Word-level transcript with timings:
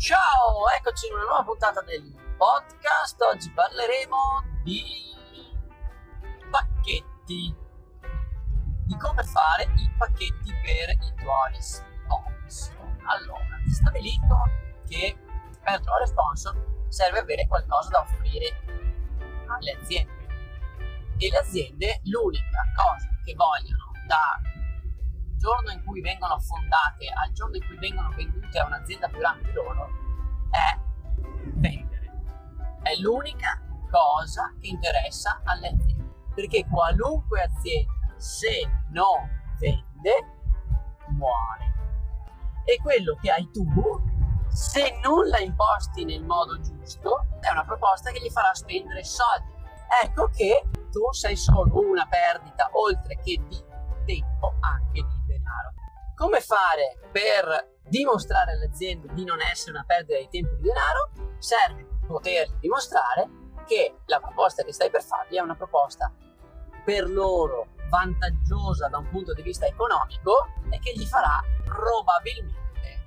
Ciao, 0.00 0.66
eccoci 0.78 1.08
in 1.08 1.12
una 1.12 1.24
nuova 1.24 1.44
puntata 1.44 1.82
del 1.82 2.02
podcast. 2.38 3.20
Oggi 3.20 3.50
parleremo 3.50 4.16
di 4.64 4.82
pacchetti, 6.50 7.54
di 8.86 8.96
come 8.96 9.22
fare 9.24 9.64
i 9.76 9.90
pacchetti 9.98 10.54
per 10.64 10.88
i 10.88 11.14
tuoi 11.20 11.52
sponsor. 11.60 12.96
Allora, 13.12 13.44
stabilito 13.70 14.36
che 14.88 15.18
per 15.62 15.82
trovare 15.82 16.06
sponsor 16.06 16.86
serve 16.88 17.18
avere 17.18 17.46
qualcosa 17.46 17.90
da 17.90 18.00
offrire 18.00 18.56
alle 19.48 19.72
aziende. 19.72 20.26
E 21.18 21.28
le 21.28 21.36
aziende 21.36 22.00
l'unica 22.04 22.62
cosa 22.74 23.06
che 23.22 23.34
vogliono 23.34 23.92
da 24.06 24.40
giorno 25.40 25.70
in 25.70 25.82
cui 25.84 26.02
vengono 26.02 26.38
fondate 26.38 27.08
al 27.08 27.32
giorno 27.32 27.56
in 27.56 27.66
cui 27.66 27.78
vengono 27.78 28.10
vendute 28.14 28.58
a 28.58 28.66
un'azienda 28.66 29.08
più 29.08 29.18
grande 29.18 29.44
di 29.44 29.52
loro 29.52 29.88
è 30.50 30.78
vendere. 31.54 32.12
È 32.82 32.94
l'unica 32.96 33.58
cosa 33.90 34.54
che 34.60 34.68
interessa 34.68 35.40
alle 35.44 35.68
aziende. 35.68 36.08
Perché 36.34 36.66
qualunque 36.68 37.42
azienda, 37.42 37.92
se 38.16 38.68
non 38.90 39.28
vende, 39.58 40.14
muore. 41.08 41.68
E 42.64 42.78
quello 42.82 43.16
che 43.20 43.30
hai 43.30 43.50
tu, 43.50 43.66
se 44.48 44.98
non 45.02 45.26
la 45.28 45.38
imposti 45.38 46.04
nel 46.04 46.22
modo 46.22 46.60
giusto, 46.60 47.26
è 47.40 47.50
una 47.50 47.64
proposta 47.64 48.10
che 48.10 48.20
gli 48.20 48.30
farà 48.30 48.52
spendere 48.52 49.02
soldi. 49.04 49.58
Ecco 50.02 50.28
che 50.28 50.68
tu 50.90 51.10
sei 51.12 51.36
solo 51.36 51.78
una 51.80 52.06
perdita, 52.06 52.68
oltre 52.72 53.16
che 53.16 53.40
di 53.48 53.68
tempo, 54.12 54.54
anche 54.60 55.02
di 55.02 55.20
come 56.20 56.42
fare 56.42 56.98
per 57.10 57.78
dimostrare 57.88 58.52
alle 58.52 58.66
aziende 58.66 59.08
di 59.14 59.24
non 59.24 59.40
essere 59.40 59.70
una 59.70 59.84
perdita 59.86 60.18
di 60.18 60.28
tempo 60.28 60.52
e 60.52 60.56
di 60.56 60.62
denaro? 60.64 61.10
Serve 61.38 61.86
poter 62.06 62.58
dimostrare 62.58 63.26
che 63.64 64.00
la 64.04 64.20
proposta 64.20 64.62
che 64.62 64.74
stai 64.74 64.90
per 64.90 65.02
fargli 65.02 65.36
è 65.36 65.40
una 65.40 65.54
proposta 65.54 66.12
per 66.84 67.08
loro 67.08 67.68
vantaggiosa 67.88 68.88
da 68.88 68.98
un 68.98 69.08
punto 69.08 69.32
di 69.32 69.40
vista 69.40 69.64
economico 69.64 70.48
e 70.68 70.78
che 70.78 70.92
gli 70.92 71.06
farà 71.06 71.40
probabilmente 71.64 73.06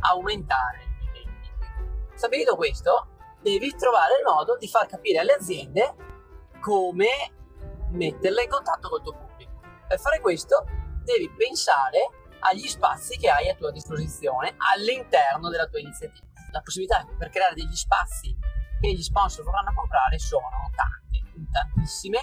aumentare 0.00 0.80
i 1.00 1.10
vendite. 1.12 2.16
Stabilito 2.16 2.56
questo, 2.56 3.06
devi 3.40 3.72
trovare 3.76 4.16
il 4.16 4.24
modo 4.24 4.56
di 4.56 4.66
far 4.66 4.88
capire 4.88 5.20
alle 5.20 5.34
aziende 5.34 5.94
come 6.60 7.08
metterle 7.90 8.42
in 8.42 8.48
contatto 8.48 8.88
col 8.88 9.02
tuo 9.02 9.12
pubblico. 9.12 9.47
Per 9.88 9.98
fare 9.98 10.20
questo 10.20 10.66
devi 11.02 11.30
pensare 11.30 12.10
agli 12.40 12.66
spazi 12.68 13.16
che 13.16 13.30
hai 13.30 13.48
a 13.48 13.54
tua 13.54 13.70
disposizione 13.70 14.54
all'interno 14.58 15.48
della 15.48 15.66
tua 15.66 15.80
iniziativa. 15.80 16.26
La 16.52 16.60
possibilità 16.60 17.06
per 17.16 17.30
creare 17.30 17.54
degli 17.54 17.74
spazi 17.74 18.36
che 18.80 18.92
gli 18.92 19.02
sponsor 19.02 19.44
vorranno 19.44 19.72
comprare 19.74 20.18
sono 20.18 20.46
tante, 20.76 21.48
tantissime. 21.50 22.18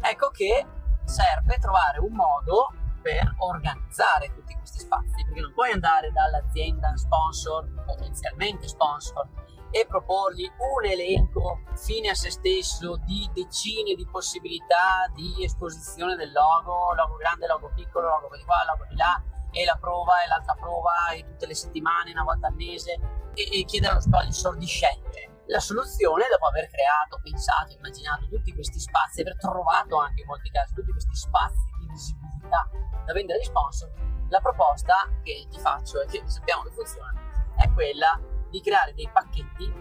Ecco 0.00 0.30
che 0.30 0.64
serve 1.04 1.58
trovare 1.58 1.98
un 1.98 2.12
modo 2.12 2.68
per 3.02 3.34
organizzare 3.38 4.32
tutti 4.32 4.54
questi 4.54 4.78
spazi, 4.78 5.24
perché 5.24 5.40
non 5.40 5.52
puoi 5.52 5.72
andare 5.72 6.12
dall'azienda 6.12 6.96
sponsor, 6.96 7.84
potenzialmente 7.84 8.68
sponsor, 8.68 9.28
e 9.70 9.86
proporgli 9.86 10.44
un 10.44 10.84
elenco 10.84 11.62
fine 11.76 12.10
a 12.10 12.14
se 12.14 12.30
stesso 12.30 12.96
di 13.04 13.28
decine 13.32 13.94
di 13.94 14.06
possibilità 14.10 15.06
di 15.14 15.44
esposizione 15.44 16.16
del 16.16 16.32
logo, 16.32 16.92
logo 16.94 17.16
grande, 17.16 17.46
logo 17.46 17.70
piccolo, 17.74 18.08
logo 18.20 18.36
di 18.36 18.44
qua, 18.44 18.64
logo 18.66 18.84
di 18.88 18.96
là, 18.96 19.22
e 19.52 19.64
la 19.64 19.76
prova 19.80 20.22
e 20.22 20.28
l'altra 20.28 20.54
prova 20.54 21.10
e 21.14 21.24
tutte 21.24 21.46
le 21.46 21.54
settimane, 21.54 22.12
una 22.12 22.24
volta 22.24 22.48
al 22.48 22.54
mese 22.54 22.98
e, 23.34 23.60
e 23.60 23.64
chiedere 23.64 23.92
allo 23.92 24.00
sponsor 24.00 24.56
di 24.56 24.66
scegliere. 24.66 25.44
La 25.46 25.60
soluzione, 25.60 26.28
dopo 26.30 26.46
aver 26.46 26.68
creato, 26.70 27.18
pensato, 27.22 27.72
immaginato 27.72 28.28
tutti 28.28 28.54
questi 28.54 28.78
spazi, 28.78 29.22
aver 29.22 29.36
trovato 29.36 29.98
anche 29.98 30.20
in 30.20 30.26
molti 30.26 30.50
casi 30.50 30.74
tutti 30.74 30.92
questi 30.92 31.14
spazi 31.14 31.64
di 31.80 31.86
visibilità 31.88 32.68
da 33.04 33.12
vendere 33.12 33.38
agli 33.38 33.46
sponsor, 33.46 33.90
la 34.28 34.40
proposta 34.40 35.10
che 35.24 35.46
ti 35.50 35.58
faccio 35.58 36.00
e 36.00 36.06
che 36.06 36.22
sappiamo 36.26 36.62
che 36.62 36.70
funziona 36.70 37.12
è 37.56 37.68
quella 37.72 38.18
di 38.50 38.60
creare 38.60 38.94
dei 38.94 39.08
pacchetti, 39.12 39.72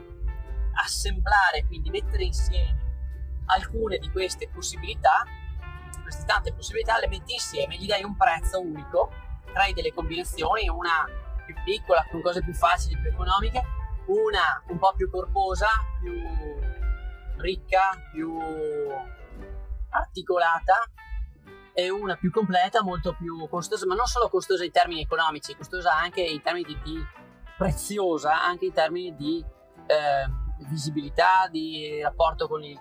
assemblare, 0.84 1.66
quindi 1.66 1.90
mettere 1.90 2.24
insieme 2.24 2.88
alcune 3.48 3.98
di 3.98 4.10
queste 4.12 4.50
possibilità, 4.50 5.24
queste 6.02 6.26
tante 6.26 6.54
possibilità, 6.54 7.00
le 7.00 7.08
metti 7.08 7.34
insieme, 7.34 7.78
gli 7.78 7.88
dai 7.88 8.04
un 8.04 8.16
prezzo 8.16 8.62
unico 8.62 9.12
crei 9.52 9.74
delle 9.74 9.94
combinazioni, 9.94 10.70
una 10.70 11.06
più 11.46 11.56
piccola 11.64 12.06
con 12.10 12.22
cose 12.22 12.42
più 12.44 12.54
facili, 12.54 13.00
più 13.00 13.10
economiche, 13.10 13.62
una 14.06 14.64
un 14.68 14.78
po' 14.78 14.94
più 14.96 15.10
corposa, 15.10 15.68
più 16.00 16.14
ricca, 17.38 17.90
più 18.12 18.38
articolata 19.90 20.84
e 21.74 21.90
una 21.90 22.16
più 22.16 22.32
completa, 22.32 22.84
molto 22.84 23.16
più 23.16 23.48
costosa, 23.50 23.86
ma 23.88 23.96
non 23.96 24.06
solo 24.06 24.30
costosa 24.30 24.64
in 24.64 24.72
termini 24.72 25.02
economici, 25.02 25.56
costosa 25.56 25.94
anche 25.96 26.22
in 26.22 26.42
termini 26.42 26.66
di, 26.66 26.80
di 26.84 27.06
preziosa, 27.60 28.42
anche 28.42 28.66
in 28.66 28.72
termini 28.72 29.14
di 29.16 29.44
eh, 29.86 30.66
visibilità, 30.70 31.50
di 31.52 32.02
rapporto 32.02 32.48
con 32.48 32.64
il, 32.64 32.78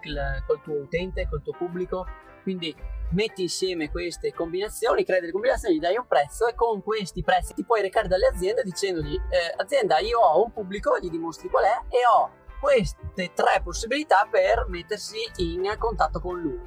col 0.46 0.60
tuo 0.62 0.74
utente, 0.74 1.28
col 1.28 1.42
tuo 1.42 1.52
pubblico. 1.52 2.06
Quindi 2.44 2.72
metti 3.10 3.42
insieme 3.42 3.90
queste 3.90 4.32
combinazioni, 4.32 5.04
crei 5.04 5.18
delle 5.18 5.32
combinazioni, 5.32 5.74
gli 5.74 5.80
dai 5.80 5.96
un 5.96 6.06
prezzo 6.06 6.46
e 6.46 6.54
con 6.54 6.80
questi 6.80 7.24
prezzi 7.24 7.54
ti 7.54 7.64
puoi 7.64 7.82
recare 7.82 8.06
dalle 8.06 8.28
aziende 8.28 8.62
dicendogli 8.62 9.14
eh, 9.14 9.54
azienda 9.56 9.98
io 9.98 10.20
ho 10.20 10.44
un 10.44 10.52
pubblico, 10.52 10.96
gli 10.98 11.10
dimostri 11.10 11.48
qual 11.48 11.64
è 11.64 11.78
e 11.88 11.98
ho 12.14 12.30
queste 12.60 13.32
tre 13.34 13.60
possibilità 13.62 14.28
per 14.30 14.66
mettersi 14.68 15.18
in 15.38 15.74
contatto 15.76 16.20
con 16.20 16.40
lui. 16.40 16.60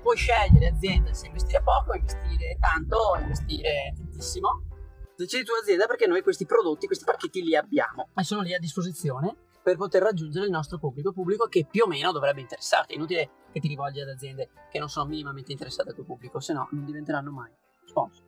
Puoi 0.00 0.16
scegliere 0.16 0.68
azienda 0.68 1.12
se 1.12 1.26
investire 1.26 1.62
poco, 1.62 1.94
investire 1.94 2.56
tanto 2.60 3.16
investire 3.20 3.94
tantissimo. 3.96 4.73
Decidi 5.16 5.44
tu 5.44 5.52
azienda 5.60 5.86
perché 5.86 6.06
noi 6.06 6.22
questi 6.22 6.44
prodotti, 6.44 6.86
questi 6.86 7.04
pacchetti 7.04 7.42
li 7.42 7.54
abbiamo 7.54 8.08
e 8.14 8.24
sono 8.24 8.42
lì 8.42 8.52
a 8.52 8.58
disposizione 8.58 9.36
per 9.62 9.76
poter 9.76 10.02
raggiungere 10.02 10.44
il 10.44 10.50
nostro 10.50 10.78
pubblico, 10.78 11.12
pubblico 11.12 11.46
che 11.46 11.66
più 11.70 11.84
o 11.84 11.86
meno 11.86 12.12
dovrebbe 12.12 12.40
interessarti. 12.40 12.92
È 12.92 12.96
inutile 12.96 13.30
che 13.52 13.60
ti 13.60 13.68
rivolgi 13.68 14.00
ad 14.00 14.08
aziende 14.08 14.50
che 14.70 14.78
non 14.78 14.88
sono 14.88 15.08
minimamente 15.08 15.52
interessate 15.52 15.90
al 15.90 15.94
tuo 15.94 16.04
pubblico, 16.04 16.40
se 16.40 16.52
no 16.52 16.68
non 16.72 16.84
diventeranno 16.84 17.30
mai 17.30 17.50
sponsor. 17.86 18.24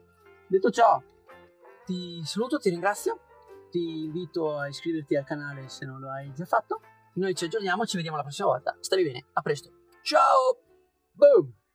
Detto 0.46 0.70
ciò, 0.70 1.02
ti 1.84 2.22
saluto, 2.24 2.58
ti 2.58 2.70
ringrazio, 2.70 3.20
ti 3.70 4.04
invito 4.04 4.56
a 4.56 4.68
iscriverti 4.68 5.16
al 5.16 5.24
canale 5.24 5.68
se 5.68 5.84
non 5.84 6.00
lo 6.00 6.10
hai 6.10 6.32
già 6.32 6.44
fatto. 6.44 6.80
Noi 7.14 7.34
ci 7.34 7.44
aggiorniamo, 7.44 7.84
ci 7.84 7.96
vediamo 7.96 8.16
la 8.16 8.22
prossima 8.22 8.48
volta. 8.48 8.76
Stavi 8.80 9.02
bene, 9.02 9.26
a 9.32 9.42
presto. 9.42 9.70
Ciao! 10.02 10.58
Boom! 11.12 11.65